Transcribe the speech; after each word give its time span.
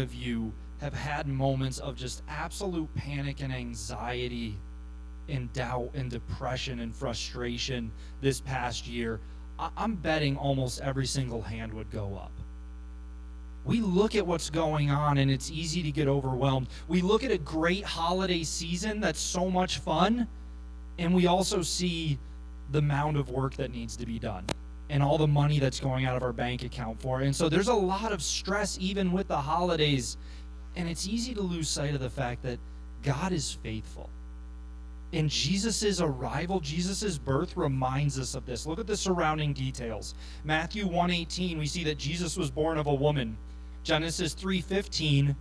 of 0.00 0.12
you 0.12 0.52
have 0.80 0.94
had 0.94 1.28
moments 1.28 1.78
of 1.78 1.94
just 1.94 2.22
absolute 2.28 2.92
panic 2.94 3.40
and 3.40 3.52
anxiety 3.52 4.56
and 5.28 5.52
doubt 5.52 5.90
and 5.94 6.10
depression 6.10 6.80
and 6.80 6.94
frustration 6.94 7.92
this 8.20 8.40
past 8.40 8.88
year, 8.88 9.20
I'm 9.76 9.94
betting 9.94 10.36
almost 10.36 10.80
every 10.80 11.06
single 11.06 11.42
hand 11.42 11.72
would 11.74 11.90
go 11.90 12.16
up. 12.16 12.32
We 13.64 13.80
look 13.80 14.16
at 14.16 14.26
what's 14.26 14.48
going 14.48 14.90
on 14.90 15.18
and 15.18 15.30
it's 15.30 15.50
easy 15.50 15.82
to 15.82 15.92
get 15.92 16.08
overwhelmed. 16.08 16.68
We 16.88 17.02
look 17.02 17.22
at 17.22 17.30
a 17.30 17.38
great 17.38 17.84
holiday 17.84 18.42
season 18.42 19.00
that's 19.00 19.20
so 19.20 19.50
much 19.50 19.78
fun, 19.78 20.26
and 20.98 21.14
we 21.14 21.26
also 21.26 21.60
see 21.60 22.18
the 22.72 22.80
mound 22.80 23.18
of 23.18 23.30
work 23.30 23.54
that 23.56 23.70
needs 23.70 23.96
to 23.96 24.06
be 24.06 24.18
done 24.18 24.46
and 24.90 25.02
all 25.02 25.16
the 25.16 25.26
money 25.26 25.58
that's 25.58 25.80
going 25.80 26.04
out 26.04 26.16
of 26.16 26.22
our 26.22 26.32
bank 26.32 26.64
account 26.64 27.00
for 27.00 27.22
it. 27.22 27.24
And 27.24 27.34
so 27.34 27.48
there's 27.48 27.68
a 27.68 27.74
lot 27.74 28.12
of 28.12 28.20
stress 28.22 28.76
even 28.80 29.12
with 29.12 29.28
the 29.28 29.40
holidays. 29.40 30.16
And 30.76 30.88
it's 30.88 31.06
easy 31.06 31.32
to 31.34 31.40
lose 31.40 31.68
sight 31.68 31.94
of 31.94 32.00
the 32.00 32.10
fact 32.10 32.42
that 32.42 32.58
God 33.02 33.32
is 33.32 33.52
faithful. 33.62 34.10
And 35.12 35.30
Jesus' 35.30 36.00
arrival, 36.00 36.60
Jesus' 36.60 37.18
birth 37.18 37.56
reminds 37.56 38.18
us 38.18 38.34
of 38.34 38.46
this. 38.46 38.66
Look 38.66 38.78
at 38.78 38.86
the 38.86 38.96
surrounding 38.96 39.52
details. 39.52 40.14
Matthew 40.44 40.86
1:18, 40.86 41.58
we 41.58 41.66
see 41.66 41.84
that 41.84 41.98
Jesus 41.98 42.36
was 42.36 42.50
born 42.50 42.78
of 42.78 42.86
a 42.86 42.94
woman. 42.94 43.36
Genesis 43.82 44.34
3:15, 44.34 45.34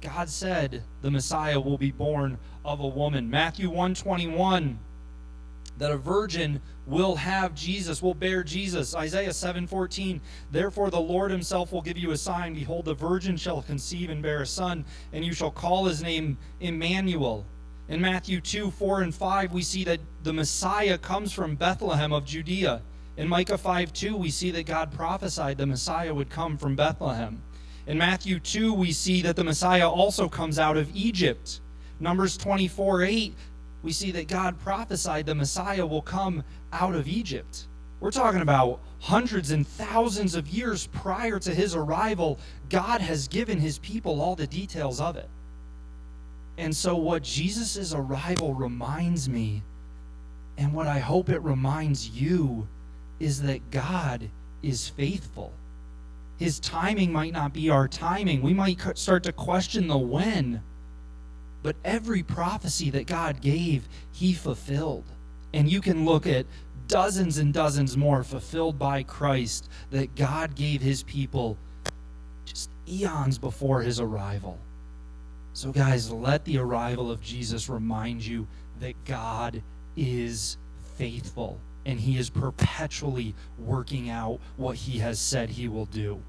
God 0.00 0.28
said 0.28 0.82
the 1.02 1.10
Messiah 1.10 1.60
will 1.60 1.78
be 1.78 1.90
born 1.90 2.38
of 2.64 2.80
a 2.80 2.86
woman. 2.86 3.28
Matthew 3.28 3.68
121, 3.68 4.78
that 5.78 5.90
a 5.90 5.96
virgin 5.96 6.60
will 6.86 7.16
have 7.16 7.54
Jesus, 7.54 8.02
will 8.02 8.14
bear 8.14 8.42
Jesus. 8.42 8.94
Isaiah 8.94 9.32
7:14, 9.32 10.20
therefore 10.50 10.90
the 10.90 11.00
Lord 11.00 11.30
himself 11.30 11.72
will 11.72 11.82
give 11.82 11.98
you 11.98 12.12
a 12.12 12.16
sign, 12.16 12.54
behold 12.54 12.84
the 12.84 12.94
virgin 12.94 13.36
shall 13.36 13.62
conceive 13.62 14.10
and 14.10 14.22
bear 14.22 14.42
a 14.42 14.46
son, 14.46 14.84
and 15.12 15.24
you 15.24 15.32
shall 15.32 15.50
call 15.50 15.86
his 15.86 16.02
name 16.02 16.38
Emmanuel. 16.60 17.44
In 17.88 18.00
Matthew 18.00 18.40
2, 18.40 18.70
4 18.70 19.02
and 19.02 19.14
5, 19.14 19.52
we 19.52 19.62
see 19.62 19.84
that 19.84 20.00
the 20.24 20.32
Messiah 20.32 20.98
comes 20.98 21.32
from 21.32 21.54
Bethlehem 21.54 22.12
of 22.12 22.24
Judea. 22.24 22.82
In 23.16 23.28
Micah 23.28 23.56
5, 23.56 23.92
2, 23.92 24.16
we 24.16 24.30
see 24.30 24.50
that 24.50 24.66
God 24.66 24.92
prophesied 24.92 25.56
the 25.56 25.66
Messiah 25.66 26.12
would 26.12 26.28
come 26.28 26.58
from 26.58 26.74
Bethlehem. 26.74 27.42
In 27.86 27.96
Matthew 27.96 28.40
2, 28.40 28.74
we 28.74 28.90
see 28.90 29.22
that 29.22 29.36
the 29.36 29.44
Messiah 29.44 29.88
also 29.88 30.28
comes 30.28 30.58
out 30.58 30.76
of 30.76 30.94
Egypt. 30.94 31.60
Numbers 32.00 32.36
24, 32.36 33.02
8, 33.02 33.34
we 33.86 33.92
see 33.92 34.10
that 34.10 34.26
God 34.26 34.58
prophesied 34.58 35.26
the 35.26 35.34
Messiah 35.36 35.86
will 35.86 36.02
come 36.02 36.42
out 36.72 36.96
of 36.96 37.06
Egypt. 37.06 37.68
We're 38.00 38.10
talking 38.10 38.40
about 38.40 38.80
hundreds 38.98 39.52
and 39.52 39.64
thousands 39.64 40.34
of 40.34 40.48
years 40.48 40.88
prior 40.88 41.38
to 41.38 41.54
his 41.54 41.76
arrival. 41.76 42.40
God 42.68 43.00
has 43.00 43.28
given 43.28 43.60
his 43.60 43.78
people 43.78 44.20
all 44.20 44.34
the 44.34 44.48
details 44.48 45.00
of 45.00 45.14
it. 45.14 45.28
And 46.58 46.74
so, 46.74 46.96
what 46.96 47.22
Jesus' 47.22 47.94
arrival 47.94 48.54
reminds 48.54 49.28
me, 49.28 49.62
and 50.58 50.72
what 50.72 50.88
I 50.88 50.98
hope 50.98 51.28
it 51.28 51.38
reminds 51.42 52.08
you, 52.08 52.66
is 53.20 53.42
that 53.42 53.70
God 53.70 54.28
is 54.64 54.88
faithful. 54.88 55.52
His 56.38 56.58
timing 56.58 57.12
might 57.12 57.32
not 57.32 57.52
be 57.52 57.70
our 57.70 57.86
timing. 57.86 58.42
We 58.42 58.52
might 58.52 58.80
start 58.98 59.22
to 59.22 59.32
question 59.32 59.86
the 59.86 59.96
when. 59.96 60.60
But 61.66 61.74
every 61.84 62.22
prophecy 62.22 62.90
that 62.90 63.08
God 63.08 63.40
gave, 63.40 63.88
he 64.12 64.34
fulfilled. 64.34 65.02
And 65.52 65.68
you 65.68 65.80
can 65.80 66.04
look 66.04 66.24
at 66.24 66.46
dozens 66.86 67.38
and 67.38 67.52
dozens 67.52 67.96
more 67.96 68.22
fulfilled 68.22 68.78
by 68.78 69.02
Christ 69.02 69.68
that 69.90 70.14
God 70.14 70.54
gave 70.54 70.80
his 70.80 71.02
people 71.02 71.58
just 72.44 72.70
eons 72.88 73.36
before 73.36 73.82
his 73.82 73.98
arrival. 73.98 74.60
So, 75.54 75.72
guys, 75.72 76.08
let 76.12 76.44
the 76.44 76.58
arrival 76.58 77.10
of 77.10 77.20
Jesus 77.20 77.68
remind 77.68 78.24
you 78.24 78.46
that 78.78 78.94
God 79.04 79.60
is 79.96 80.58
faithful 80.94 81.58
and 81.84 81.98
he 81.98 82.16
is 82.16 82.30
perpetually 82.30 83.34
working 83.58 84.08
out 84.08 84.38
what 84.56 84.76
he 84.76 85.00
has 85.00 85.18
said 85.18 85.50
he 85.50 85.66
will 85.66 85.86
do. 85.86 86.22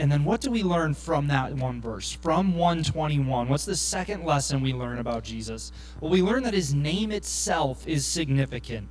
And 0.00 0.10
then 0.10 0.24
what 0.24 0.40
do 0.40 0.50
we 0.50 0.62
learn 0.62 0.94
from 0.94 1.26
that 1.26 1.52
one 1.52 1.78
verse? 1.78 2.10
From 2.10 2.56
121. 2.56 3.48
What's 3.50 3.66
the 3.66 3.76
second 3.76 4.24
lesson 4.24 4.62
we 4.62 4.72
learn 4.72 4.98
about 4.98 5.24
Jesus? 5.24 5.72
Well, 6.00 6.10
we 6.10 6.22
learn 6.22 6.42
that 6.44 6.54
his 6.54 6.72
name 6.72 7.12
itself 7.12 7.86
is 7.86 8.06
significant. 8.06 8.88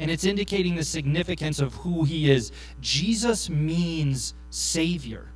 And 0.00 0.10
it's 0.10 0.24
indicating 0.24 0.74
the 0.74 0.82
significance 0.82 1.60
of 1.60 1.74
who 1.74 2.02
he 2.02 2.28
is. 2.28 2.50
Jesus 2.80 3.48
means 3.48 4.34
Savior. 4.50 5.28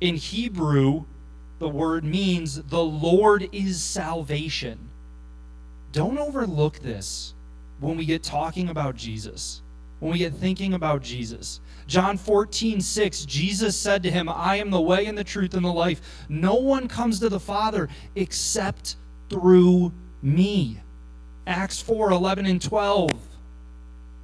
In 0.00 0.14
Hebrew, 0.14 1.06
the 1.58 1.68
word 1.68 2.04
means 2.04 2.62
the 2.62 2.84
Lord 2.84 3.48
is 3.50 3.82
salvation. 3.82 4.90
Don't 5.90 6.18
overlook 6.18 6.78
this 6.78 7.34
when 7.80 7.96
we 7.96 8.04
get 8.04 8.22
talking 8.22 8.68
about 8.68 8.94
Jesus, 8.94 9.60
when 10.00 10.12
we 10.12 10.18
get 10.18 10.34
thinking 10.34 10.74
about 10.74 11.02
Jesus. 11.02 11.60
John 11.86 12.16
14, 12.16 12.80
6, 12.80 13.24
Jesus 13.26 13.76
said 13.76 14.02
to 14.02 14.10
him, 14.10 14.28
I 14.28 14.56
am 14.56 14.70
the 14.70 14.80
way 14.80 15.06
and 15.06 15.16
the 15.16 15.24
truth 15.24 15.54
and 15.54 15.64
the 15.64 15.72
life. 15.72 16.00
No 16.28 16.54
one 16.54 16.88
comes 16.88 17.20
to 17.20 17.28
the 17.28 17.40
Father 17.40 17.88
except 18.16 18.96
through 19.28 19.92
me. 20.22 20.80
Acts 21.46 21.80
4, 21.80 22.10
11 22.12 22.46
and 22.46 22.60
12. 22.60 23.10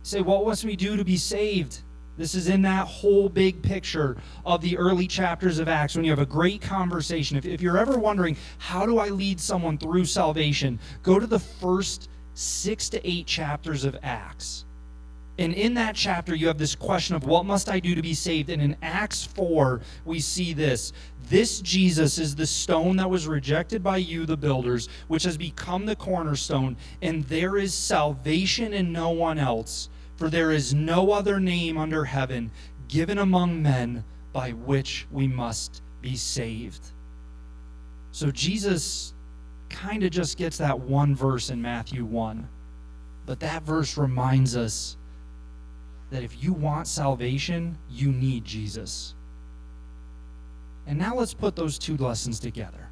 say, 0.03 0.20
what 0.20 0.47
must 0.47 0.65
we 0.65 0.76
do 0.76 0.97
to 0.97 1.04
be 1.04 1.16
saved? 1.16 1.81
This 2.16 2.34
is 2.34 2.48
in 2.48 2.62
that 2.62 2.86
whole 2.86 3.28
big 3.28 3.60
picture 3.62 4.16
of 4.47 4.62
the 4.62 4.78
early 4.78 5.06
chapters 5.06 5.59
of 5.59 5.69
Acts 5.69 5.97
when 5.97 6.04
you 6.04 6.12
have 6.12 6.20
a 6.20 6.26
great 6.26 6.62
conversation. 6.62 7.36
If, 7.36 7.44
if 7.44 7.60
you're 7.60 7.76
ever 7.76 7.98
wondering, 7.98 8.36
how 8.59 8.86
do 8.86 8.98
I 8.98 9.09
lead 9.09 9.38
someone 9.38 9.76
through 9.76 10.06
salvation? 10.06 10.78
Go 11.03 11.19
to 11.19 11.26
the 11.26 11.38
first 11.38 12.09
six 12.32 12.88
to 12.91 13.06
eight 13.06 13.26
chapters 13.26 13.84
of 13.84 13.98
Acts 14.03 14.66
and 15.38 15.52
in 15.52 15.74
that 15.74 15.94
chapter, 15.94 16.34
you 16.34 16.47
have 16.47 16.56
this 16.56 16.74
question 16.74 17.14
of 17.14 17.24
what 17.24 17.44
must 17.44 17.69
I 17.69 17.78
do 17.78 17.94
to 17.94 18.00
be 18.00 18.14
saved? 18.14 18.48
And 18.48 18.62
in 18.62 18.76
Acts 18.80 19.24
4, 19.24 19.82
we 20.06 20.19
see 20.19 20.54
this. 20.54 20.94
This 21.28 21.60
Jesus 21.60 22.19
is 22.19 22.34
the 22.34 22.47
stone 22.47 22.97
that 22.97 23.10
was 23.10 23.26
rejected 23.26 23.82
by 23.82 23.98
you, 23.98 24.24
the 24.24 24.36
builders, 24.36 24.88
which 25.08 25.24
has 25.24 25.36
become 25.36 25.84
the 25.84 25.97
cornerstone. 25.97 26.76
And 27.02 27.24
there 27.24 27.58
is 27.58 27.74
salvation 27.74 28.72
in 28.72 28.92
no 28.92 29.10
one 29.10 29.38
else, 29.38 29.91
for 30.16 30.30
there 30.30 30.52
is 30.52 30.72
no 30.72 31.12
other 31.12 31.38
name 31.38 31.76
under 31.76 32.04
heaven 32.04 32.50
given 32.88 33.18
among 33.18 33.60
men 33.60 34.04
by 34.32 34.53
which 34.53 35.06
we 35.10 35.26
must 35.26 35.82
be 36.00 36.16
saved. 36.16 36.92
So 38.10 38.30
Jesus 38.30 39.12
kind 39.68 40.03
of 40.03 40.10
just 40.10 40.38
gets 40.38 40.56
that 40.58 40.78
one 40.78 41.14
verse 41.14 41.50
in 41.50 41.60
Matthew 41.60 42.06
1. 42.06 42.48
But 43.26 43.41
that 43.41 43.64
verse 43.64 43.98
reminds 43.98 44.56
us 44.56 44.97
that 46.10 46.22
if 46.22 46.42
you 46.42 46.52
want 46.52 46.86
salvation, 46.86 47.76
you 47.90 48.12
need 48.12 48.44
Jesus. 48.44 49.14
And 50.86 50.98
now 50.98 51.16
let's 51.16 51.34
put 51.34 51.56
those 51.56 51.78
two 51.78 51.96
lessons 51.96 52.38
together. 52.38 52.88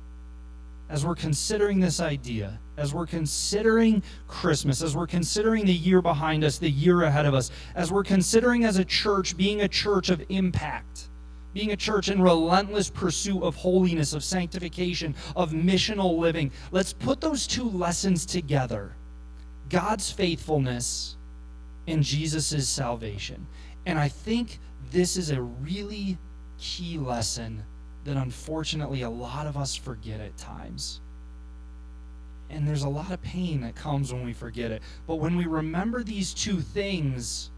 As 0.88 1.06
we're 1.06 1.14
considering 1.14 1.80
this 1.80 2.00
idea, 2.00 2.58
as 2.76 2.92
we're 2.92 3.06
considering 3.06 4.02
Christmas, 4.26 4.82
as 4.82 4.97
we're 4.97 5.06
considering 5.06 5.64
the 5.64 5.72
year 5.72 6.02
behind 6.02 6.44
us, 6.44 6.58
the 6.58 6.70
year 6.70 7.02
ahead 7.02 7.25
of 7.25 7.34
us, 7.34 7.50
as 7.75 7.91
we're 7.91 8.04
considering 8.04 8.64
as 8.64 8.76
a 8.76 8.84
church 8.84 9.36
being 9.36 9.62
a 9.62 9.69
church 9.69 10.10
of 10.10 10.22
impact, 10.28 11.08
being 11.54 11.70
a 11.70 11.76
church 11.76 12.08
in 12.10 12.20
relentless 12.20 12.91
pursuit 12.91 13.42
of 13.42 13.54
holiness, 13.54 14.12
of 14.12 14.25
sanctification, 14.25 15.14
of 15.36 15.52
missional 15.52 16.19
living, 16.19 16.50
let's 16.72 16.92
put 16.92 17.20
those 17.20 17.46
two 17.46 17.69
lessons 17.70 18.26
together 18.26 18.94
God's 19.70 20.10
faithfulness 20.10 21.17
in 21.86 22.02
Jesus' 22.02 22.69
salvation. 22.69 23.46
And 23.86 23.98
I 23.98 24.08
think 24.08 24.58
this 24.90 25.16
is 25.16 25.31
a 25.31 25.42
really 25.42 26.19
key 26.58 26.98
lesson 26.98 27.64
that 28.04 28.16
unfortunately 28.16 29.02
a 29.02 29.10
lot 29.10 29.46
of 29.46 29.56
us 29.56 29.75
forget 29.75 30.20
at 30.20 30.36
times. 30.36 31.00
And 32.50 32.69
there's 32.69 32.84
a 32.84 32.88
lot 32.88 33.10
of 33.10 33.20
pain 33.22 33.62
that 33.62 33.75
comes 33.75 34.12
when 34.12 34.25
we 34.25 34.32
forget 34.32 34.70
it. 34.70 34.82
But 35.06 35.16
when 35.16 35.36
we 35.36 35.46
remember 35.46 36.02
these 36.02 36.34
two 36.34 36.60
things, 36.60 37.50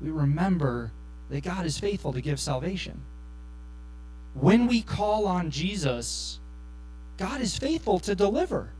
we 0.00 0.10
remember 0.10 0.92
that 1.30 1.44
God 1.44 1.66
is 1.66 1.78
faithful 1.78 2.12
to 2.12 2.20
give 2.20 2.40
salvation. 2.40 3.00
When 4.34 4.66
we 4.66 4.82
call 4.82 5.26
on 5.26 5.50
Jesus, 5.50 6.40
God 7.16 7.40
is 7.40 7.56
faithful 7.56 7.98
to 8.00 8.14
deliver 8.14 8.70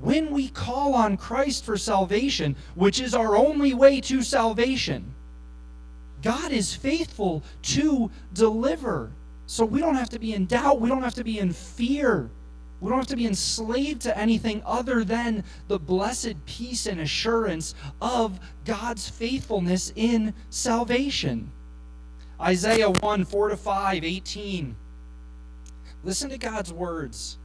when 0.00 0.30
we 0.30 0.48
call 0.48 0.94
on 0.94 1.16
Christ 1.16 1.64
for 1.64 1.76
salvation, 1.76 2.56
which 2.74 3.00
is 3.00 3.14
our 3.14 3.36
only 3.36 3.74
way 3.74 4.00
to 4.02 4.22
salvation, 4.22 5.14
God 6.22 6.52
is 6.52 6.74
faithful 6.74 7.42
to 7.62 8.10
deliver. 8.32 9.10
So 9.46 9.64
we 9.64 9.80
don't 9.80 9.94
have 9.94 10.10
to 10.10 10.18
be 10.18 10.34
in 10.34 10.46
doubt. 10.46 10.80
We 10.80 10.88
don't 10.88 11.02
have 11.02 11.14
to 11.14 11.24
be 11.24 11.38
in 11.38 11.52
fear. 11.52 12.30
We 12.80 12.90
don't 12.90 12.98
have 12.98 13.08
to 13.08 13.16
be 13.16 13.26
enslaved 13.26 14.02
to 14.02 14.16
anything 14.16 14.62
other 14.64 15.02
than 15.02 15.42
the 15.66 15.78
blessed 15.78 16.34
peace 16.46 16.86
and 16.86 17.00
assurance 17.00 17.74
of 18.00 18.38
God's 18.64 19.08
faithfulness 19.08 19.92
in 19.96 20.34
salvation. 20.50 21.50
Isaiah 22.40 22.90
1 22.90 23.24
4 23.24 23.48
to 23.48 23.56
5, 23.56 24.04
18. 24.04 24.76
Listen 26.04 26.30
to 26.30 26.38
God's 26.38 26.72
words. 26.72 27.38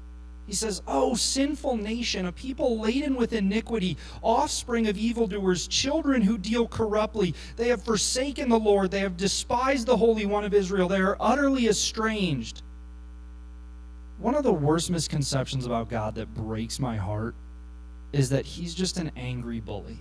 He 0.46 0.54
says, 0.54 0.82
Oh, 0.88 1.16
sinful 1.16 1.78
nation, 1.78 2.26
a 2.26 2.32
people 2.32 2.80
laden 2.80 3.16
with 3.16 3.34
iniquity, 3.34 3.98
offspring 4.22 4.88
of 4.88 4.98
evildoers, 4.98 5.68
children 5.68 6.22
who 6.22 6.38
deal 6.38 6.68
corruptly. 6.68 7.34
They 7.56 7.70
have 7.70 7.84
forsaken 7.84 8.50
the 8.50 8.60
Lord. 8.60 8.92
They 8.92 9.00
have 9.00 9.16
despised 9.16 9.88
the 9.88 9.98
Holy 9.98 10.26
One 10.26 10.44
of 10.44 10.54
Israel. 10.54 10.90
They 10.90 11.00
are 11.00 11.18
utterly 11.20 11.68
estranged. 11.68 12.62
One 14.20 14.36
of 14.36 14.44
the 14.44 14.54
worst 14.54 14.92
misconceptions 14.92 15.66
about 15.66 15.90
God 15.90 16.16
that 16.16 16.34
breaks 16.34 16.80
my 16.80 16.98
heart 16.98 17.36
is 18.12 18.30
that 18.30 18.46
He's 18.46 18.76
just 18.76 18.98
an 18.98 19.12
angry 19.16 19.60
bully 19.60 20.00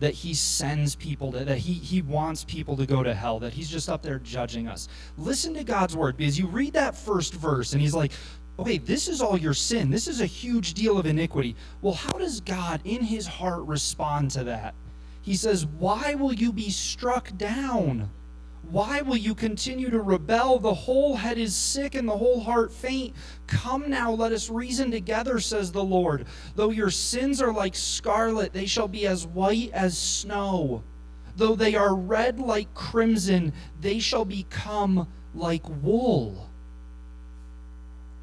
that 0.00 0.12
he 0.12 0.34
sends 0.34 0.96
people 0.96 1.32
to, 1.32 1.44
that 1.44 1.58
he, 1.58 1.72
he 1.72 2.02
wants 2.02 2.44
people 2.44 2.76
to 2.76 2.86
go 2.86 3.02
to 3.02 3.14
hell 3.14 3.38
that 3.38 3.52
he's 3.52 3.70
just 3.70 3.88
up 3.88 4.02
there 4.02 4.18
judging 4.18 4.66
us 4.68 4.88
listen 5.16 5.54
to 5.54 5.64
god's 5.64 5.96
word 5.96 6.16
because 6.16 6.38
you 6.38 6.46
read 6.46 6.72
that 6.72 6.96
first 6.96 7.32
verse 7.34 7.72
and 7.72 7.80
he's 7.80 7.94
like 7.94 8.12
okay 8.58 8.78
this 8.78 9.08
is 9.08 9.20
all 9.20 9.36
your 9.36 9.54
sin 9.54 9.90
this 9.90 10.08
is 10.08 10.20
a 10.20 10.26
huge 10.26 10.74
deal 10.74 10.98
of 10.98 11.06
iniquity 11.06 11.56
well 11.82 11.94
how 11.94 12.12
does 12.12 12.40
god 12.40 12.80
in 12.84 13.02
his 13.02 13.26
heart 13.26 13.62
respond 13.62 14.30
to 14.30 14.44
that 14.44 14.74
he 15.22 15.34
says 15.34 15.66
why 15.66 16.14
will 16.14 16.32
you 16.32 16.52
be 16.52 16.70
struck 16.70 17.36
down 17.36 18.08
why 18.70 19.02
will 19.02 19.16
you 19.16 19.34
continue 19.34 19.90
to 19.90 20.00
rebel? 20.00 20.58
The 20.58 20.74
whole 20.74 21.16
head 21.16 21.38
is 21.38 21.54
sick 21.54 21.94
and 21.94 22.08
the 22.08 22.16
whole 22.16 22.40
heart 22.40 22.72
faint. 22.72 23.14
Come 23.46 23.90
now, 23.90 24.10
let 24.10 24.32
us 24.32 24.50
reason 24.50 24.90
together, 24.90 25.38
says 25.38 25.70
the 25.70 25.84
Lord. 25.84 26.26
Though 26.56 26.70
your 26.70 26.90
sins 26.90 27.42
are 27.42 27.52
like 27.52 27.74
scarlet, 27.74 28.52
they 28.52 28.66
shall 28.66 28.88
be 28.88 29.06
as 29.06 29.26
white 29.26 29.70
as 29.72 29.98
snow. 29.98 30.82
Though 31.36 31.54
they 31.54 31.74
are 31.74 31.94
red 31.94 32.40
like 32.40 32.72
crimson, 32.74 33.52
they 33.80 33.98
shall 33.98 34.24
become 34.24 35.08
like 35.34 35.68
wool. 35.82 36.48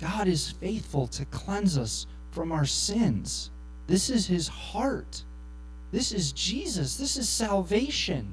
God 0.01 0.27
is 0.27 0.51
faithful 0.51 1.07
to 1.07 1.25
cleanse 1.25 1.77
us 1.77 2.07
from 2.31 2.51
our 2.51 2.65
sins. 2.65 3.51
This 3.87 4.09
is 4.09 4.25
his 4.25 4.47
heart. 4.47 5.23
This 5.91 6.11
is 6.11 6.31
Jesus. 6.31 6.97
This 6.97 7.17
is 7.17 7.29
salvation. 7.29 8.27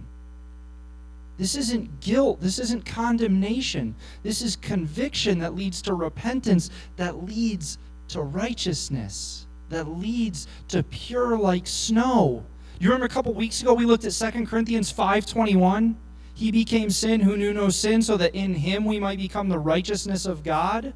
This 1.36 1.54
isn't 1.56 2.00
guilt. 2.00 2.40
This 2.40 2.58
isn't 2.58 2.86
condemnation. 2.86 3.94
This 4.22 4.40
is 4.40 4.56
conviction 4.56 5.38
that 5.40 5.54
leads 5.54 5.82
to 5.82 5.94
repentance, 5.94 6.70
that 6.96 7.24
leads 7.24 7.78
to 8.08 8.22
righteousness, 8.22 9.46
that 9.68 9.88
leads 9.88 10.46
to 10.68 10.82
pure 10.82 11.36
like 11.36 11.66
snow. 11.66 12.44
You 12.80 12.88
remember 12.88 13.06
a 13.06 13.10
couple 13.10 13.34
weeks 13.34 13.60
ago 13.60 13.74
we 13.74 13.84
looked 13.84 14.04
at 14.04 14.12
2 14.12 14.46
Corinthians 14.46 14.90
5:21? 14.90 15.96
He 16.34 16.50
became 16.52 16.90
sin 16.90 17.20
who 17.20 17.36
knew 17.36 17.52
no 17.52 17.68
sin 17.68 18.00
so 18.00 18.16
that 18.16 18.34
in 18.34 18.54
him 18.54 18.84
we 18.84 19.00
might 19.00 19.18
become 19.18 19.48
the 19.48 19.58
righteousness 19.58 20.24
of 20.24 20.44
God. 20.44 20.94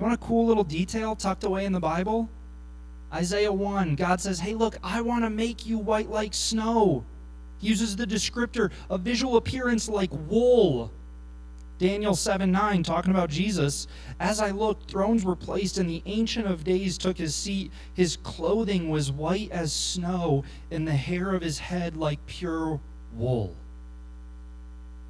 You 0.00 0.04
want 0.04 0.14
a 0.14 0.26
cool 0.26 0.46
little 0.46 0.64
detail 0.64 1.14
tucked 1.14 1.44
away 1.44 1.66
in 1.66 1.72
the 1.72 1.78
Bible? 1.78 2.30
Isaiah 3.12 3.52
1, 3.52 3.96
God 3.96 4.18
says, 4.18 4.40
Hey, 4.40 4.54
look, 4.54 4.78
I 4.82 5.02
want 5.02 5.24
to 5.24 5.30
make 5.30 5.66
you 5.66 5.76
white 5.76 6.08
like 6.08 6.32
snow. 6.32 7.04
He 7.58 7.68
uses 7.68 7.96
the 7.96 8.06
descriptor 8.06 8.70
of 8.88 9.02
visual 9.02 9.36
appearance 9.36 9.90
like 9.90 10.08
wool. 10.26 10.90
Daniel 11.78 12.14
7 12.14 12.50
9, 12.50 12.82
talking 12.82 13.10
about 13.10 13.28
Jesus. 13.28 13.88
As 14.18 14.40
I 14.40 14.52
looked, 14.52 14.90
thrones 14.90 15.22
were 15.22 15.36
placed, 15.36 15.76
and 15.76 15.90
the 15.90 16.02
Ancient 16.06 16.46
of 16.46 16.64
Days 16.64 16.96
took 16.96 17.18
his 17.18 17.34
seat. 17.34 17.70
His 17.92 18.16
clothing 18.16 18.88
was 18.88 19.12
white 19.12 19.50
as 19.50 19.70
snow, 19.70 20.44
and 20.70 20.88
the 20.88 20.92
hair 20.92 21.34
of 21.34 21.42
his 21.42 21.58
head 21.58 21.94
like 21.94 22.24
pure 22.24 22.80
wool. 23.12 23.54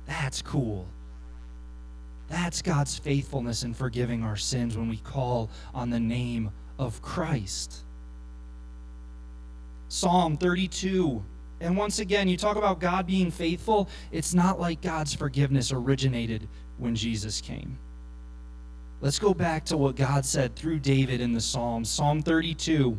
That's 0.07 0.43
cool. 0.43 0.89
That's 2.31 2.63
God's 2.63 2.97
faithfulness 2.97 3.65
in 3.65 3.75
forgiving 3.75 4.23
our 4.23 4.37
sins 4.37 4.79
when 4.79 4.89
we 4.89 4.97
call 4.97 5.51
on 5.75 5.91
the 5.91 6.01
name 6.01 6.51
of 6.79 7.03
Christ. 7.03 7.85
Psalm 9.89 10.39
32 10.39 11.23
and 11.61 11.77
once 11.77 11.99
again, 11.99 12.27
you 12.29 12.37
talk 12.37 12.57
about 12.57 12.81
God 12.81 13.07
being 13.07 13.31
faithful, 13.31 13.89
it's 14.11 14.33
not 14.33 14.59
like 14.59 14.81
God's 14.81 15.15
forgiveness 15.15 15.73
originated 15.73 16.49
when 16.79 16.95
Jesus 16.95 17.41
came. 17.41 17.79
Let's 19.03 19.19
go 19.19 19.35
back 19.35 19.65
to 19.67 19.77
what 19.77 19.97
God 19.97 20.25
said 20.25 20.57
through 20.57 20.81
David 20.81 21.21
in 21.21 21.33
the 21.33 21.41
Psalms. 21.41 21.91
Psalm 21.91 22.23
32. 22.23 22.99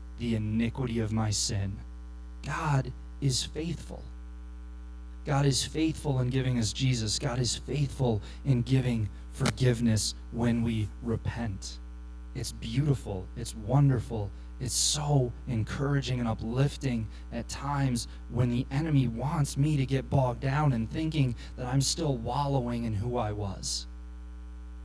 the 0.21 0.35
iniquity 0.35 0.99
of 0.99 1.11
my 1.11 1.31
sin. 1.31 1.75
God 2.45 2.93
is 3.21 3.43
faithful. 3.43 4.03
God 5.25 5.45
is 5.45 5.65
faithful 5.65 6.19
in 6.19 6.29
giving 6.29 6.59
us 6.59 6.71
Jesus. 6.71 7.17
God 7.17 7.39
is 7.39 7.57
faithful 7.57 8.21
in 8.45 8.61
giving 8.61 9.09
forgiveness 9.33 10.13
when 10.31 10.61
we 10.63 10.87
repent. 11.01 11.79
It's 12.35 12.51
beautiful, 12.51 13.25
it's 13.35 13.55
wonderful, 13.55 14.29
it's 14.59 14.75
so 14.75 15.33
encouraging 15.47 16.19
and 16.19 16.29
uplifting 16.29 17.07
at 17.33 17.49
times 17.49 18.07
when 18.29 18.51
the 18.51 18.67
enemy 18.69 19.07
wants 19.07 19.57
me 19.57 19.75
to 19.75 19.87
get 19.87 20.09
bogged 20.09 20.39
down 20.39 20.71
in 20.71 20.85
thinking 20.85 21.35
that 21.57 21.65
I'm 21.65 21.81
still 21.81 22.17
wallowing 22.17 22.83
in 22.83 22.93
who 22.93 23.17
I 23.17 23.31
was. 23.31 23.87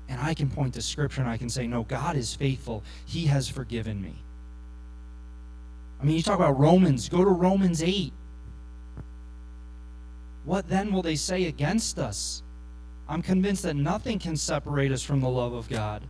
And 0.09 0.19
I 0.19 0.33
can 0.33 0.49
point 0.49 0.73
to 0.75 0.83
Scripture 0.83 1.21
and 1.21 1.31
I 1.31 1.37
can 1.37 1.51
say, 1.51 1.67
No, 1.67 1.83
God 1.83 2.17
is 2.17 2.35
faithful. 2.35 2.83
He 3.05 3.27
has 3.27 3.49
forgiven 3.49 4.01
me. 4.01 4.23
I 6.01 6.05
mean, 6.05 6.17
you 6.17 6.23
talk 6.23 6.37
about 6.37 6.59
Romans, 6.59 7.09
go 7.09 7.25
to 7.25 7.31
Romans 7.31 7.83
8. 7.83 8.13
What 10.45 10.69
then 10.69 10.93
will 10.93 11.03
they 11.03 11.17
say 11.17 11.47
against 11.47 11.99
us? 11.99 12.43
I'm 13.09 13.23
convinced 13.23 13.63
that 13.63 13.77
nothing 13.77 14.19
can 14.19 14.37
separate 14.37 14.93
us 14.93 15.03
from 15.03 15.21
the 15.21 15.29
love 15.29 15.53
of 15.53 15.69
God. 15.69 16.03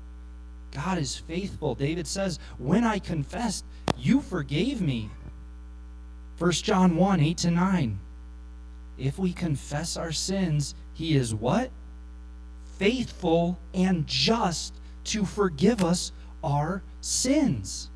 God 0.73 0.99
is 0.99 1.17
faithful. 1.17 1.75
David 1.75 2.07
says, 2.07 2.39
When 2.59 2.85
I 2.85 2.99
confessed, 2.99 3.65
you 3.97 4.21
forgave 4.21 4.81
me. 4.81 5.11
1 6.39 6.53
John 6.53 6.97
1 6.97 7.21
8 7.21 7.39
to 7.39 7.51
9. 7.51 7.99
If 8.99 9.19
we 9.19 9.33
confess 9.33 9.97
our 9.97 10.13
sins, 10.13 10.75
he 10.93 11.17
is 11.17 11.35
what? 11.35 11.71
Faithful 12.79 13.59
and 13.73 14.07
just 14.07 14.75
to 15.05 15.25
forgive 15.25 15.83
us 15.83 16.13
our 16.43 16.83
sins. 17.01 17.91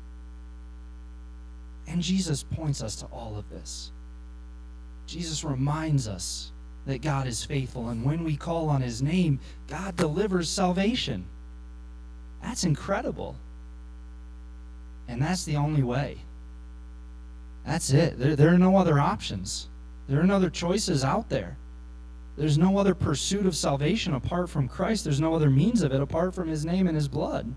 And 1.91 2.01
Jesus 2.01 2.43
points 2.43 2.81
us 2.81 2.95
to 2.97 3.05
all 3.07 3.37
of 3.37 3.49
this. 3.49 3.91
Jesus 5.07 5.43
reminds 5.43 6.07
us 6.07 6.53
that 6.85 7.01
God 7.01 7.27
is 7.27 7.43
faithful. 7.43 7.89
And 7.89 8.05
when 8.05 8.23
we 8.23 8.37
call 8.37 8.69
on 8.69 8.81
his 8.81 9.01
name, 9.01 9.41
God 9.67 9.97
delivers 9.97 10.49
salvation. 10.49 11.25
That's 12.41 12.63
incredible. 12.63 13.35
And 15.09 15.21
that's 15.21 15.43
the 15.43 15.57
only 15.57 15.83
way. 15.83 16.19
That's 17.65 17.91
it. 17.91 18.17
There, 18.17 18.37
there 18.37 18.53
are 18.53 18.57
no 18.57 18.77
other 18.77 18.97
options. 18.97 19.67
There 20.07 20.21
are 20.21 20.25
no 20.25 20.37
other 20.37 20.49
choices 20.49 21.03
out 21.03 21.27
there. 21.27 21.57
There's 22.37 22.57
no 22.57 22.77
other 22.77 22.95
pursuit 22.95 23.45
of 23.45 23.55
salvation 23.55 24.13
apart 24.13 24.49
from 24.49 24.69
Christ. 24.69 25.03
There's 25.03 25.19
no 25.19 25.35
other 25.35 25.49
means 25.49 25.81
of 25.81 25.91
it 25.91 26.01
apart 26.01 26.33
from 26.33 26.47
his 26.47 26.65
name 26.65 26.87
and 26.87 26.95
his 26.95 27.09
blood. 27.09 27.53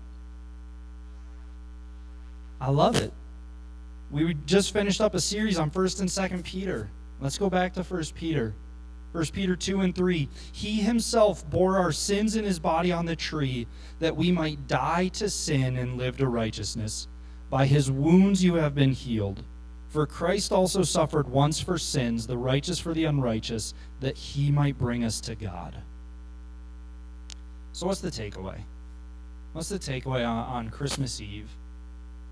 I 2.59 2.69
love 2.69 2.97
it. 2.97 3.13
We 4.11 4.35
just 4.45 4.71
finished 4.71 5.01
up 5.01 5.15
a 5.15 5.19
series 5.19 5.57
on 5.57 5.71
1st 5.71 6.01
and 6.01 6.09
2nd 6.09 6.43
Peter. 6.43 6.89
Let's 7.19 7.37
go 7.37 7.49
back 7.49 7.73
to 7.73 7.81
1st 7.81 8.13
Peter. 8.13 8.53
1 9.11 9.25
Peter 9.27 9.55
2 9.55 9.81
and 9.81 9.95
3. 9.95 10.27
He 10.51 10.81
himself 10.81 11.49
bore 11.49 11.77
our 11.77 11.91
sins 11.91 12.35
in 12.35 12.43
his 12.43 12.59
body 12.59 12.91
on 12.91 13.05
the 13.05 13.15
tree, 13.15 13.65
that 13.99 14.15
we 14.15 14.31
might 14.31 14.67
die 14.67 15.07
to 15.09 15.29
sin 15.29 15.77
and 15.77 15.97
live 15.97 16.17
to 16.17 16.27
righteousness. 16.27 17.07
By 17.49 17.65
his 17.65 17.89
wounds 17.89 18.43
you 18.43 18.55
have 18.55 18.75
been 18.75 18.91
healed. 18.91 19.43
For 19.87 20.05
Christ 20.05 20.51
also 20.51 20.83
suffered 20.83 21.29
once 21.29 21.61
for 21.61 21.77
sins, 21.77 22.27
the 22.27 22.37
righteous 22.37 22.77
for 22.79 22.93
the 22.93 23.05
unrighteous, 23.05 23.73
that 24.01 24.17
he 24.17 24.51
might 24.51 24.77
bring 24.77 25.05
us 25.05 25.21
to 25.21 25.35
God. 25.35 25.77
So, 27.71 27.87
what's 27.87 28.01
the 28.01 28.11
takeaway? 28.11 28.59
What's 29.53 29.69
the 29.69 29.79
takeaway 29.79 30.27
on, 30.27 30.45
on 30.45 30.69
Christmas 30.69 31.21
Eve? 31.21 31.49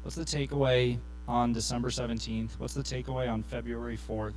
What's 0.02 0.18
the 0.18 0.26
takeaway 0.26 1.00
on 1.28 1.54
December 1.54 1.90
17th? 1.90 2.52
What's 2.58 2.74
the 2.74 2.84
takeaway 2.84 3.32
on 3.32 3.44
February 3.44 3.98
4th? 3.98 4.34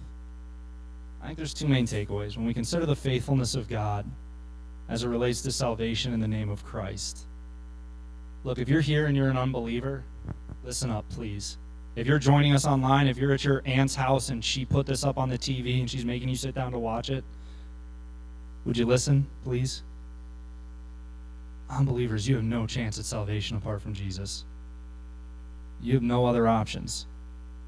I 1.23 1.27
think 1.27 1.39
there's 1.39 1.55
two 1.55 1.67
main 1.67 1.87
takeaways. 1.87 2.37
When 2.37 2.47
we 2.47 2.55
consider 2.55 2.87
the 2.87 2.97
faithfulness 2.97 3.55
of 3.55 3.69
God, 3.69 4.05
as 4.89 5.03
it 5.03 5.09
relates 5.09 5.41
to 5.43 5.51
salvation 5.51 6.13
in 6.13 6.21
the 6.21 6.29
name 6.29 6.49
of 6.49 6.65
Christ. 6.65 7.27
Look, 8.45 8.59
if 8.59 8.69
you're 8.69 8.81
here 8.81 9.07
and 9.07 9.17
you're 9.17 9.29
an 9.29 9.37
unbeliever, 9.37 10.05
listen 10.65 10.91
up, 10.91 11.09
please. 11.11 11.59
If 11.97 12.07
you're 12.07 12.19
joining 12.19 12.53
us 12.55 12.67
online, 12.67 13.09
if 13.09 13.17
you're 13.17 13.33
at 13.33 13.43
your 13.43 13.63
aunt's 13.65 13.95
house 13.95 14.29
and 14.29 14.45
she 14.45 14.65
put 14.65 14.87
this 14.87 15.03
up 15.03 15.19
on 15.19 15.29
the 15.29 15.39
TV 15.39 15.81
and 15.81 15.91
she's 15.91 16.05
making 16.05 16.29
you 16.29 16.37
sit 16.37 16.55
down 16.55 16.71
to 16.73 16.79
watch 16.79 17.11
it, 17.11 17.25
would 18.65 18.77
you 18.77 18.87
listen, 18.87 19.27
please? 19.45 19.83
Unbelievers, 21.71 22.29
you 22.29 22.37
have 22.37 22.45
no 22.45 22.67
chance 22.67 22.99
at 22.99 23.05
salvation 23.05 23.57
apart 23.57 23.83
from 23.83 23.95
Jesus. 23.95 24.45
You 25.81 25.95
have 25.95 26.03
no 26.03 26.27
other 26.27 26.49
options. 26.49 27.07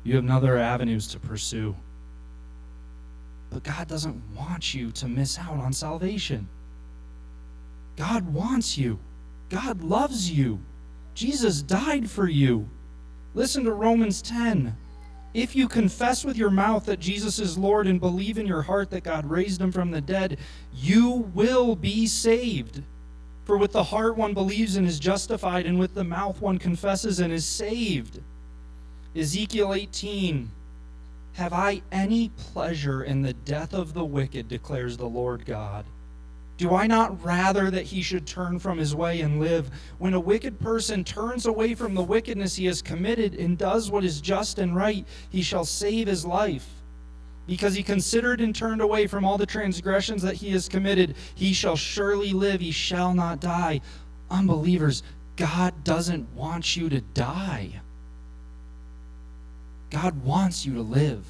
You 0.04 0.16
have 0.16 0.24
no 0.24 0.36
other 0.36 0.58
avenues 0.58 1.06
to 1.08 1.18
pursue. 1.18 1.76
But 3.50 3.62
God 3.62 3.88
doesn't 3.88 4.22
want 4.36 4.74
you 4.74 4.90
to 4.92 5.08
miss 5.08 5.38
out 5.38 5.58
on 5.58 5.72
salvation. 5.72 6.48
God 7.96 8.32
wants 8.32 8.76
you. 8.78 8.98
God 9.48 9.82
loves 9.82 10.30
you. 10.30 10.60
Jesus 11.14 11.62
died 11.62 12.08
for 12.08 12.28
you. 12.28 12.68
Listen 13.34 13.64
to 13.64 13.72
Romans 13.72 14.22
10. 14.22 14.76
If 15.34 15.54
you 15.54 15.68
confess 15.68 16.24
with 16.24 16.36
your 16.36 16.50
mouth 16.50 16.86
that 16.86 17.00
Jesus 17.00 17.38
is 17.38 17.58
Lord 17.58 17.86
and 17.86 18.00
believe 18.00 18.38
in 18.38 18.46
your 18.46 18.62
heart 18.62 18.90
that 18.90 19.04
God 19.04 19.26
raised 19.26 19.60
him 19.60 19.72
from 19.72 19.90
the 19.90 20.00
dead, 20.00 20.38
you 20.72 21.30
will 21.34 21.76
be 21.76 22.06
saved. 22.06 22.82
For 23.48 23.56
with 23.56 23.72
the 23.72 23.84
heart 23.84 24.18
one 24.18 24.34
believes 24.34 24.76
and 24.76 24.86
is 24.86 25.00
justified, 25.00 25.64
and 25.64 25.78
with 25.78 25.94
the 25.94 26.04
mouth 26.04 26.38
one 26.38 26.58
confesses 26.58 27.18
and 27.18 27.32
is 27.32 27.46
saved. 27.46 28.20
Ezekiel 29.16 29.72
18 29.72 30.50
Have 31.32 31.54
I 31.54 31.80
any 31.90 32.28
pleasure 32.28 33.02
in 33.02 33.22
the 33.22 33.32
death 33.32 33.72
of 33.72 33.94
the 33.94 34.04
wicked, 34.04 34.48
declares 34.48 34.98
the 34.98 35.08
Lord 35.08 35.46
God? 35.46 35.86
Do 36.58 36.74
I 36.74 36.86
not 36.86 37.24
rather 37.24 37.70
that 37.70 37.86
he 37.86 38.02
should 38.02 38.26
turn 38.26 38.58
from 38.58 38.76
his 38.76 38.94
way 38.94 39.22
and 39.22 39.40
live? 39.40 39.70
When 39.96 40.12
a 40.12 40.20
wicked 40.20 40.60
person 40.60 41.02
turns 41.02 41.46
away 41.46 41.74
from 41.74 41.94
the 41.94 42.02
wickedness 42.02 42.56
he 42.56 42.66
has 42.66 42.82
committed 42.82 43.34
and 43.34 43.56
does 43.56 43.90
what 43.90 44.04
is 44.04 44.20
just 44.20 44.58
and 44.58 44.76
right, 44.76 45.06
he 45.30 45.40
shall 45.40 45.64
save 45.64 46.06
his 46.06 46.26
life. 46.26 46.77
Because 47.48 47.74
he 47.74 47.82
considered 47.82 48.42
and 48.42 48.54
turned 48.54 48.82
away 48.82 49.06
from 49.06 49.24
all 49.24 49.38
the 49.38 49.46
transgressions 49.46 50.20
that 50.20 50.36
he 50.36 50.50
has 50.50 50.68
committed, 50.68 51.16
he 51.34 51.54
shall 51.54 51.76
surely 51.76 52.34
live, 52.34 52.60
he 52.60 52.70
shall 52.70 53.14
not 53.14 53.40
die. 53.40 53.80
Unbelievers, 54.30 55.02
God 55.36 55.82
doesn't 55.82 56.30
want 56.34 56.76
you 56.76 56.90
to 56.90 57.00
die. 57.00 57.80
God 59.88 60.22
wants 60.22 60.66
you 60.66 60.74
to 60.74 60.82
live. 60.82 61.24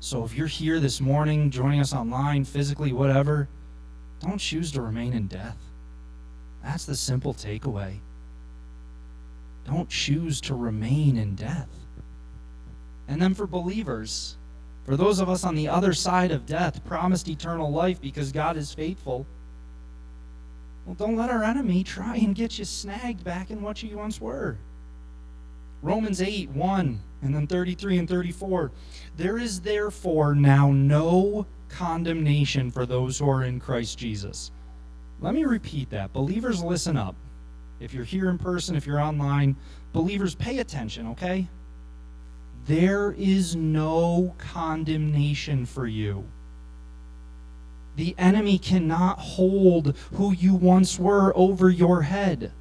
So 0.00 0.24
if 0.24 0.34
you're 0.34 0.46
here 0.46 0.80
this 0.80 1.02
morning, 1.02 1.50
joining 1.50 1.80
us 1.80 1.92
online, 1.92 2.46
physically, 2.46 2.92
whatever, 2.92 3.48
don't 4.20 4.38
choose 4.38 4.72
to 4.72 4.80
remain 4.80 5.12
in 5.12 5.26
death. 5.26 5.58
That's 6.64 6.86
the 6.86 6.96
simple 6.96 7.34
takeaway. 7.34 7.98
Don't 9.66 9.90
choose 9.90 10.40
to 10.42 10.54
remain 10.54 11.18
in 11.18 11.34
death. 11.34 11.68
And 13.10 13.20
then 13.20 13.34
for 13.34 13.46
believers, 13.46 14.36
for 14.84 14.96
those 14.96 15.18
of 15.18 15.28
us 15.28 15.42
on 15.42 15.56
the 15.56 15.68
other 15.68 15.92
side 15.92 16.30
of 16.30 16.46
death, 16.46 16.84
promised 16.84 17.28
eternal 17.28 17.72
life 17.72 18.00
because 18.00 18.30
God 18.30 18.56
is 18.56 18.72
faithful. 18.72 19.26
Well, 20.86 20.94
don't 20.94 21.16
let 21.16 21.28
our 21.28 21.42
enemy 21.42 21.82
try 21.82 22.16
and 22.16 22.36
get 22.36 22.56
you 22.56 22.64
snagged 22.64 23.24
back 23.24 23.50
in 23.50 23.62
what 23.62 23.82
you 23.82 23.96
once 23.96 24.20
were. 24.20 24.56
Romans 25.82 26.22
8, 26.22 26.50
1, 26.50 27.00
and 27.22 27.34
then 27.34 27.48
33 27.48 27.98
and 27.98 28.08
34. 28.08 28.70
There 29.16 29.38
is 29.38 29.60
therefore 29.60 30.36
now 30.36 30.70
no 30.70 31.46
condemnation 31.68 32.70
for 32.70 32.86
those 32.86 33.18
who 33.18 33.28
are 33.28 33.42
in 33.42 33.58
Christ 33.58 33.98
Jesus. 33.98 34.52
Let 35.20 35.34
me 35.34 35.44
repeat 35.44 35.90
that. 35.90 36.12
Believers, 36.12 36.62
listen 36.62 36.96
up. 36.96 37.16
If 37.80 37.92
you're 37.92 38.04
here 38.04 38.30
in 38.30 38.38
person, 38.38 38.76
if 38.76 38.86
you're 38.86 39.00
online, 39.00 39.56
believers, 39.92 40.36
pay 40.36 40.58
attention, 40.60 41.08
okay? 41.08 41.48
There 42.66 43.12
is 43.12 43.56
no 43.56 44.34
condemnation 44.38 45.66
for 45.66 45.86
you. 45.86 46.24
The 47.96 48.14
enemy 48.16 48.58
cannot 48.58 49.18
hold 49.18 49.96
who 50.12 50.32
you 50.32 50.54
once 50.54 50.98
were 50.98 51.32
over 51.36 51.68
your 51.68 52.02
head. 52.02 52.52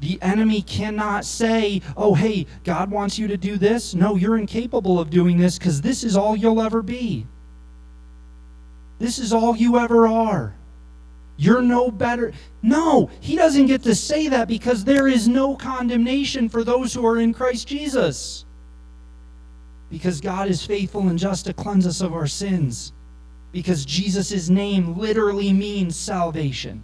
The 0.00 0.18
enemy 0.20 0.62
cannot 0.62 1.24
say, 1.24 1.80
oh, 1.96 2.14
hey, 2.14 2.46
God 2.64 2.90
wants 2.90 3.18
you 3.18 3.28
to 3.28 3.36
do 3.36 3.56
this. 3.56 3.94
No, 3.94 4.16
you're 4.16 4.36
incapable 4.36 4.98
of 4.98 5.10
doing 5.10 5.38
this 5.38 5.58
because 5.58 5.80
this 5.80 6.02
is 6.02 6.16
all 6.16 6.34
you'll 6.34 6.60
ever 6.60 6.82
be. 6.82 7.26
This 8.98 9.18
is 9.18 9.32
all 9.32 9.56
you 9.56 9.78
ever 9.78 10.08
are. 10.08 10.54
You're 11.36 11.62
no 11.62 11.90
better. 11.90 12.32
No, 12.62 13.10
he 13.20 13.36
doesn't 13.36 13.66
get 13.66 13.82
to 13.84 13.94
say 13.94 14.28
that 14.28 14.48
because 14.48 14.84
there 14.84 15.08
is 15.08 15.26
no 15.26 15.56
condemnation 15.56 16.48
for 16.48 16.62
those 16.62 16.94
who 16.94 17.04
are 17.06 17.18
in 17.18 17.34
Christ 17.34 17.68
Jesus. 17.68 18.44
Because 19.90 20.20
God 20.20 20.48
is 20.48 20.64
faithful 20.64 21.08
and 21.08 21.18
just 21.18 21.46
to 21.46 21.52
cleanse 21.52 21.86
us 21.86 22.00
of 22.00 22.14
our 22.14 22.26
sins. 22.26 22.92
Because 23.52 23.84
Jesus' 23.84 24.48
name 24.48 24.96
literally 24.96 25.52
means 25.52 25.96
salvation. 25.96 26.82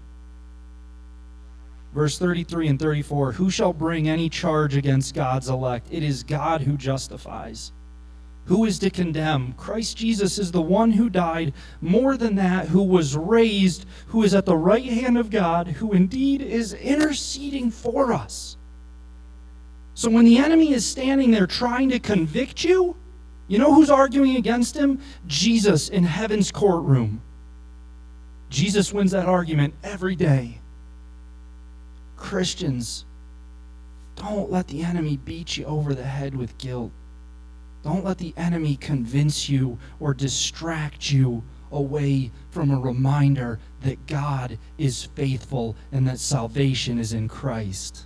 Verse 1.94 2.18
33 2.18 2.68
and 2.68 2.78
34 2.78 3.32
Who 3.32 3.50
shall 3.50 3.72
bring 3.72 4.08
any 4.08 4.28
charge 4.28 4.76
against 4.76 5.14
God's 5.14 5.48
elect? 5.48 5.88
It 5.90 6.02
is 6.02 6.22
God 6.22 6.60
who 6.60 6.76
justifies. 6.76 7.72
Who 8.48 8.64
is 8.64 8.78
to 8.78 8.88
condemn? 8.88 9.52
Christ 9.52 9.98
Jesus 9.98 10.38
is 10.38 10.52
the 10.52 10.62
one 10.62 10.92
who 10.92 11.10
died, 11.10 11.52
more 11.82 12.16
than 12.16 12.34
that, 12.36 12.68
who 12.68 12.82
was 12.82 13.14
raised, 13.14 13.84
who 14.06 14.22
is 14.22 14.34
at 14.34 14.46
the 14.46 14.56
right 14.56 14.84
hand 14.86 15.18
of 15.18 15.28
God, 15.28 15.68
who 15.68 15.92
indeed 15.92 16.40
is 16.40 16.72
interceding 16.72 17.70
for 17.70 18.10
us. 18.10 18.56
So 19.92 20.08
when 20.08 20.24
the 20.24 20.38
enemy 20.38 20.72
is 20.72 20.86
standing 20.86 21.30
there 21.30 21.46
trying 21.46 21.90
to 21.90 21.98
convict 21.98 22.64
you, 22.64 22.96
you 23.48 23.58
know 23.58 23.74
who's 23.74 23.90
arguing 23.90 24.36
against 24.36 24.74
him? 24.74 25.02
Jesus 25.26 25.90
in 25.90 26.04
heaven's 26.04 26.50
courtroom. 26.50 27.20
Jesus 28.48 28.94
wins 28.94 29.10
that 29.10 29.26
argument 29.26 29.74
every 29.84 30.16
day. 30.16 30.60
Christians, 32.16 33.04
don't 34.16 34.50
let 34.50 34.68
the 34.68 34.82
enemy 34.82 35.18
beat 35.18 35.58
you 35.58 35.66
over 35.66 35.94
the 35.94 36.04
head 36.04 36.34
with 36.34 36.56
guilt. 36.56 36.92
Don't 37.88 38.04
let 38.04 38.18
the 38.18 38.34
enemy 38.36 38.76
convince 38.76 39.48
you 39.48 39.78
or 39.98 40.12
distract 40.12 41.10
you 41.10 41.42
away 41.72 42.30
from 42.50 42.70
a 42.70 42.78
reminder 42.78 43.60
that 43.80 44.06
God 44.06 44.58
is 44.76 45.04
faithful 45.14 45.74
and 45.90 46.06
that 46.06 46.18
salvation 46.18 46.98
is 46.98 47.14
in 47.14 47.28
Christ. 47.28 48.04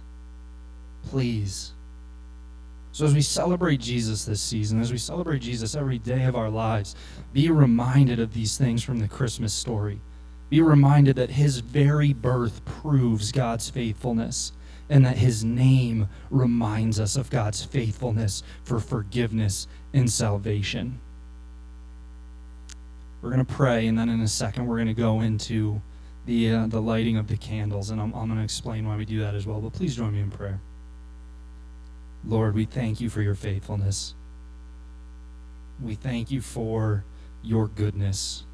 Please. 1.08 1.72
So, 2.92 3.06
as 3.06 3.12
we 3.12 3.22
celebrate 3.22 3.80
Jesus 3.80 4.24
this 4.24 4.40
season, 4.40 4.80
as 4.80 4.92
we 4.92 4.98
celebrate 4.98 5.42
Jesus 5.42 5.74
every 5.74 5.98
day 5.98 6.26
of 6.26 6.36
our 6.36 6.48
lives, 6.48 6.94
be 7.32 7.50
reminded 7.50 8.20
of 8.20 8.34
these 8.34 8.56
things 8.56 8.84
from 8.84 9.00
the 9.00 9.08
Christmas 9.08 9.52
story. 9.52 10.00
Be 10.48 10.62
reminded 10.62 11.16
that 11.16 11.30
his 11.30 11.58
very 11.58 12.12
birth 12.12 12.64
proves 12.64 13.32
God's 13.32 13.68
faithfulness 13.68 14.52
and 14.88 15.04
that 15.04 15.18
his 15.18 15.44
name 15.44 16.08
reminds 16.30 17.00
us 17.00 17.16
of 17.16 17.30
God's 17.30 17.64
faithfulness 17.64 18.42
for 18.64 18.78
forgiveness 18.80 19.66
and 19.92 20.10
salvation. 20.10 21.00
We're 23.20 23.30
going 23.30 23.44
to 23.44 23.52
pray, 23.52 23.86
and 23.86 23.96
then 23.98 24.08
in 24.08 24.20
a 24.20 24.28
second, 24.28 24.66
we're 24.66 24.76
going 24.76 24.88
to 24.88 24.94
go 24.94 25.20
into 25.20 25.80
the, 26.26 26.50
uh, 26.50 26.66
the 26.66 26.80
lighting 26.82 27.16
of 27.16 27.28
the 27.28 27.36
candles, 27.36 27.90
and 27.90 28.00
I'm, 28.00 28.12
I'm 28.14 28.26
going 28.26 28.38
to 28.38 28.44
explain 28.44 28.86
why 28.86 28.96
we 28.96 29.04
do 29.04 29.20
that 29.20 29.34
as 29.34 29.46
well. 29.46 29.60
But 29.60 29.72
please 29.72 29.96
join 29.96 30.12
me 30.12 30.20
in 30.20 30.30
prayer. 30.30 30.60
Lord, 32.24 32.54
we 32.54 32.64
thank 32.64 33.00
you 33.00 33.08
for 33.08 33.22
your 33.22 33.34
faithfulness. 33.34 34.14
We 35.82 35.94
thank 35.94 36.30
you 36.30 36.40
for 36.40 37.04
your 37.42 37.66
goodness 37.66 38.44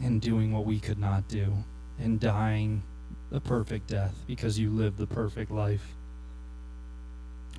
in 0.00 0.20
doing 0.20 0.52
what 0.52 0.64
we 0.64 0.78
could 0.78 0.98
not 0.98 1.26
do, 1.28 1.52
in 1.98 2.18
dying 2.18 2.82
the 3.30 3.40
perfect 3.40 3.88
death 3.88 4.14
because 4.26 4.58
you 4.58 4.70
lived 4.70 4.98
the 4.98 5.06
perfect 5.06 5.50
life. 5.50 5.94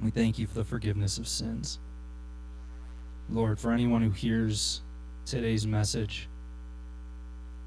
We 0.01 0.11
thank 0.11 0.39
you 0.39 0.47
for 0.47 0.55
the 0.55 0.63
forgiveness 0.63 1.17
of 1.17 1.27
sins. 1.27 1.79
Lord, 3.29 3.59
for 3.59 3.71
anyone 3.71 4.01
who 4.01 4.09
hears 4.09 4.81
today's 5.25 5.67
message 5.67 6.27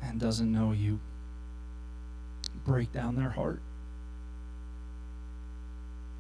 and 0.03 0.19
doesn't 0.19 0.51
know 0.51 0.73
you, 0.73 0.99
break 2.65 2.93
down 2.93 3.15
their 3.15 3.31
heart. 3.31 3.61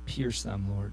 Pierce 0.06 0.42
them, 0.42 0.66
Lord. 0.76 0.92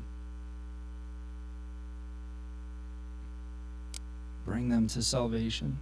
Bring 4.46 4.70
them 4.70 4.88
to 4.88 5.04
salvation. 5.04 5.78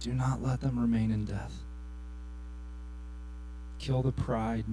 Do 0.00 0.12
not 0.12 0.42
let 0.42 0.60
them 0.60 0.78
remain 0.78 1.10
in 1.10 1.24
death. 1.24 1.64
Kill 3.78 4.02
the 4.02 4.12
pride. 4.12 4.64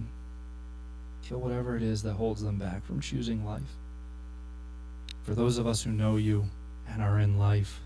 Kill 1.23 1.39
whatever 1.39 1.75
it 1.75 1.83
is 1.83 2.03
that 2.03 2.13
holds 2.13 2.43
them 2.43 2.57
back 2.57 2.85
from 2.85 2.99
choosing 2.99 3.45
life. 3.45 3.61
For 5.23 5.33
those 5.33 5.57
of 5.57 5.67
us 5.67 5.83
who 5.83 5.91
know 5.91 6.17
you 6.17 6.45
and 6.87 7.01
are 7.01 7.19
in 7.19 7.39
life, 7.39 7.79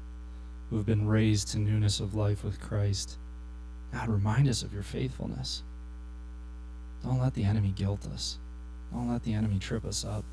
who 0.69 0.77
have 0.77 0.85
been 0.85 1.07
raised 1.07 1.49
to 1.49 1.59
newness 1.59 1.99
of 1.99 2.13
life 2.13 2.43
with 2.43 2.61
Christ. 2.61 3.17
God, 3.91 4.09
remind 4.09 4.47
us 4.47 4.61
of 4.61 4.73
your 4.73 4.83
faithfulness. 4.83 5.63
Don't 7.03 7.19
let 7.19 7.33
the 7.33 7.43
enemy 7.43 7.73
guilt 7.75 8.07
us. 8.13 8.37
Don't 8.93 9.09
let 9.09 9.23
the 9.23 9.33
enemy 9.33 9.57
trip 9.57 9.85
us 9.85 10.05
up. 10.05 10.23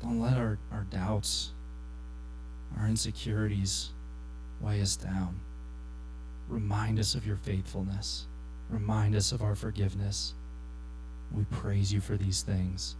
Don't 0.00 0.20
let 0.20 0.36
our, 0.36 0.58
our 0.72 0.84
doubts, 0.90 1.52
our 2.78 2.86
insecurities 2.86 3.90
weigh 4.60 4.80
us 4.80 4.96
down. 4.96 5.38
Remind 6.48 6.98
us 6.98 7.14
of 7.14 7.26
your 7.26 7.36
faithfulness. 7.36 8.26
Remind 8.72 9.14
us 9.14 9.32
of 9.32 9.42
our 9.42 9.54
forgiveness. 9.54 10.32
We 11.30 11.44
praise 11.50 11.92
you 11.92 12.00
for 12.00 12.16
these 12.16 12.40
things. 12.40 12.96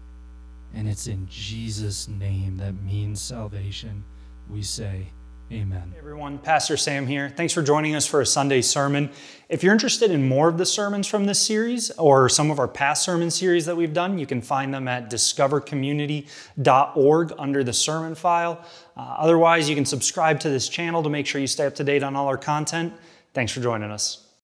And 0.75 0.87
it's 0.87 1.07
in 1.07 1.27
Jesus' 1.29 2.09
name 2.09 2.59
that 2.59 2.75
means 2.83 3.19
salvation. 3.21 4.05
We 4.51 4.63
say, 4.63 5.07
Amen. 5.51 5.91
Hey 5.93 5.99
everyone, 5.99 6.39
Pastor 6.39 6.77
Sam 6.79 7.07
here. 7.07 7.29
Thanks 7.29 7.53
for 7.53 7.63
joining 7.63 7.95
us 7.95 8.07
for 8.07 8.23
a 8.23 8.27
Sunday 8.27 8.63
sermon. 8.63 9.11
If 9.51 9.63
you're 9.63 9.75
interested 9.75 10.11
in 10.11 10.27
more 10.27 10.49
of 10.49 10.57
the 10.57 10.65
sermons 10.65 11.07
from 11.07 11.27
this 11.27 11.43
series 11.43 11.91
or 11.93 12.31
some 12.31 12.51
of 12.51 12.59
our 12.59 12.69
past 12.69 13.05
sermon 13.05 13.31
series 13.31 13.67
that 13.67 13.77
we've 13.77 13.93
done, 13.93 14.19
you 14.19 14.27
can 14.27 14.41
find 14.41 14.73
them 14.73 14.89
at 14.89 15.11
discovercommunity.org 15.11 17.33
under 17.39 17.65
the 17.65 17.75
sermon 17.75 18.15
file. 18.15 18.65
Uh, 18.97 19.17
otherwise, 19.19 19.69
you 19.69 19.75
can 19.75 19.85
subscribe 19.85 20.41
to 20.41 20.49
this 20.49 20.71
channel 20.71 21.03
to 21.03 21.11
make 21.11 21.27
sure 21.27 21.39
you 21.41 21.47
stay 21.47 21.67
up 21.67 21.75
to 21.75 21.85
date 21.85 22.03
on 22.03 22.17
all 22.17 22.29
our 22.29 22.39
content. 22.39 22.95
Thanks 23.35 23.53
for 23.53 23.61
joining 23.61 23.91
us. 23.91 24.22